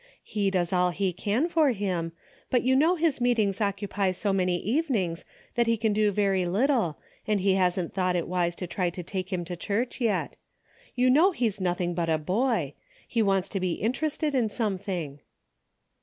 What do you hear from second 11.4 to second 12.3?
noth ing but a